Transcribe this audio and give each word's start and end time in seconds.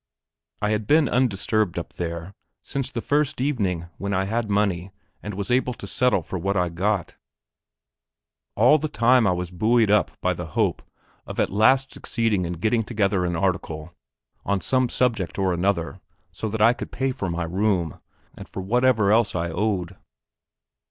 I 0.63 0.71
had 0.71 0.87
been 0.87 1.07
undisturbed 1.07 1.77
up 1.77 1.93
there 1.93 2.33
since 2.63 2.89
the 2.89 3.01
first 3.01 3.39
evening 3.39 3.85
when 3.99 4.15
I 4.15 4.25
had 4.25 4.49
money 4.49 4.89
and 5.21 5.35
was 5.35 5.51
able 5.51 5.75
to 5.75 5.85
settle 5.85 6.23
for 6.23 6.39
what 6.39 6.57
I 6.57 6.69
got. 6.69 7.13
All 8.55 8.79
the 8.79 8.87
time 8.89 9.27
I 9.27 9.31
was 9.33 9.51
buoyed 9.51 9.91
up 9.91 10.09
by 10.19 10.33
the 10.33 10.47
hope 10.57 10.81
of 11.27 11.39
at 11.39 11.51
last 11.51 11.91
succeeding 11.91 12.45
in 12.45 12.53
getting 12.53 12.83
together 12.83 13.25
an 13.25 13.35
article 13.35 13.93
on 14.43 14.59
some 14.59 14.89
subject 14.89 15.37
or 15.37 15.53
another, 15.53 16.01
so 16.31 16.49
that 16.49 16.63
I 16.63 16.73
could 16.73 16.91
pay 16.91 17.11
for 17.11 17.29
my 17.29 17.43
room, 17.45 18.01
and 18.33 18.49
for 18.49 18.61
whatever 18.61 19.11
else 19.11 19.35
I 19.35 19.51
owed. 19.51 19.97